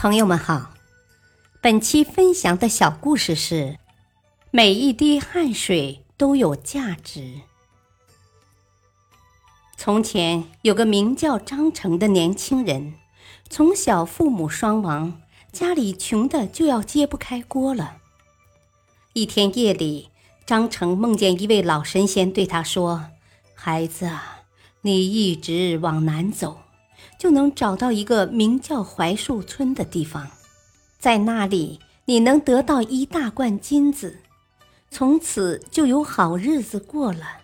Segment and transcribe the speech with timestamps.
[0.00, 0.74] 朋友们好，
[1.60, 3.80] 本期分享的小故事是：
[4.52, 7.40] 每一滴汗水都有价值。
[9.76, 12.94] 从前有个名叫张成的年轻人，
[13.50, 17.96] 从小父母双亡，家里穷的就要揭不开锅了。
[19.14, 20.10] 一天夜里，
[20.46, 23.06] 张成梦见一位老神仙对他说
[23.52, 24.08] ：“孩子，
[24.82, 26.58] 你一直往南走。”
[27.18, 30.30] 就能找到一个名叫槐树村的地方，
[30.98, 34.20] 在那里你能得到一大罐金子，
[34.90, 37.38] 从此就有好日子过了。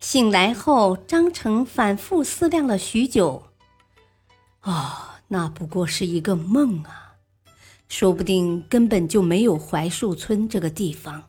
[0.00, 3.42] 醒来后，张成反复思量了许久。
[4.62, 4.92] 哦，
[5.28, 7.14] 那不过是一个梦啊，
[7.88, 11.24] 说不定根本就没有槐树村这个地方。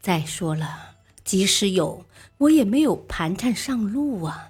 [0.00, 2.04] 再说了，即使有，
[2.38, 4.49] 我也没有盘缠上路啊。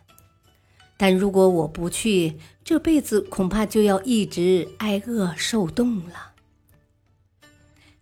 [1.03, 6.33] 但如果我不去，这辈子恐怕就要一直挨饿受冻了。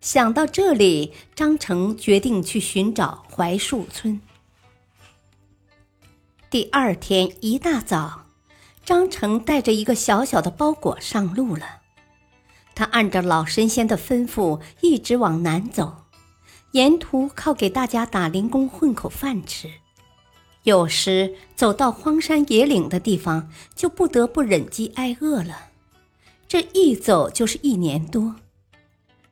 [0.00, 4.20] 想到这里，张成决定去寻找槐树村。
[6.50, 8.26] 第二天一大早，
[8.84, 11.82] 张成带着一个小小的包裹上路了。
[12.74, 16.06] 他按照老神仙的吩咐，一直往南走，
[16.72, 19.70] 沿途靠给大家打零工混口饭吃。
[20.64, 25.70] 有时走到荒山野岭的地方，就不得不忍饥挨饿了。
[26.46, 28.36] 这一走就是一年多。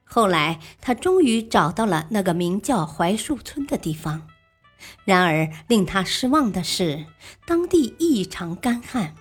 [0.05, 4.23] 后来他终于找到了那个名叫槐树村的地方。
[5.05, 7.07] 然而令他失望的是，
[7.47, 9.15] 当地异常干旱，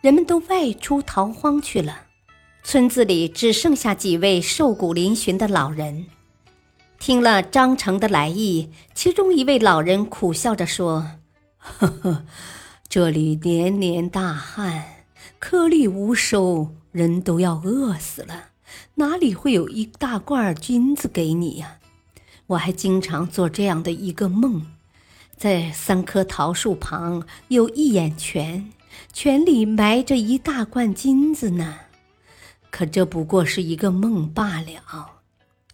[0.00, 2.02] 人们都外出逃荒去了。
[2.62, 6.06] 村子里只剩下几位瘦骨嶙峋的老人。
[6.98, 11.12] 听了张成的来意，其中一位老人苦笑着说。
[11.78, 12.24] 呵呵，
[12.88, 14.84] 这里年年大旱，
[15.38, 18.50] 颗粒无收，人都要饿死了，
[18.94, 21.76] 哪里会有一大罐金子给你呀？
[22.48, 24.66] 我还经常做这样的一个梦，
[25.36, 28.72] 在三棵桃树旁有一眼泉，
[29.12, 31.80] 泉里埋着一大罐金子呢。
[32.70, 35.20] 可这不过是一个梦罢了，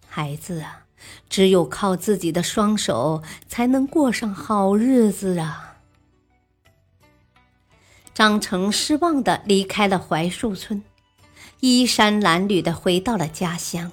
[0.09, 0.87] 孩子啊，
[1.29, 5.74] 只有靠自己的双手，才能过上好日子啊。
[8.15, 10.85] 张成失望的离开了槐树村，
[11.59, 13.91] 衣衫褴褛的回到了家乡。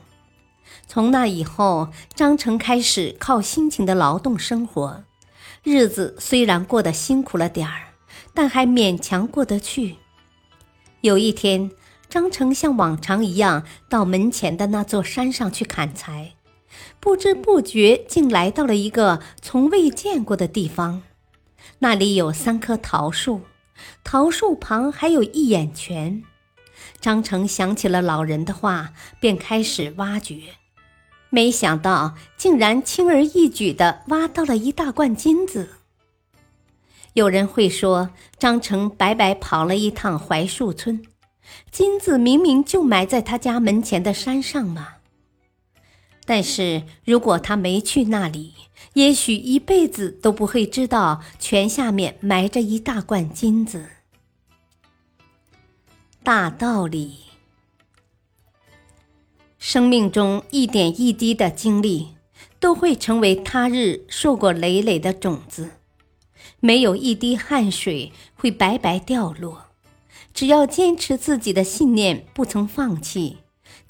[0.88, 5.04] 从那以后，张成开始靠辛勤的劳动生活，
[5.64, 7.94] 日子虽然过得辛苦了点儿，
[8.36, 9.96] 但还勉强过得去。
[11.02, 11.72] 有一天，
[12.08, 16.34] 张成像往常一样到门前的那座山上去砍柴，
[17.00, 21.02] 不知不觉竟来到了一个从未见过的地方，
[21.80, 23.42] 那里有三棵桃树。
[24.04, 26.24] 桃树旁还有一眼泉，
[27.00, 30.42] 张成想起了老人的话，便开始挖掘。
[31.30, 35.70] 没想到竟然轻而易举地挖到了一大罐金子。
[37.14, 41.04] 有人会说，张成白白跑了一趟槐树村，
[41.70, 44.96] 金子明明就埋在他家门前的山上嘛。
[46.26, 48.54] 但是如果他没去那里，
[48.94, 53.90] 也许一辈子都不会知道泉下面埋着一大罐金子。
[56.24, 57.16] 大道理，
[59.58, 62.10] 生命中一点一滴的经历，
[62.60, 65.72] 都会成为他日硕果累累的种子。
[66.60, 69.66] 没有一滴汗水会白白掉落，
[70.32, 73.38] 只要坚持自己的信念，不曾放弃。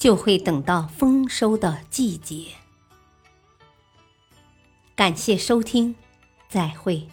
[0.02, 2.46] 就会等到丰收的季节。
[4.96, 5.94] 感谢收听，
[6.50, 7.08] 再会。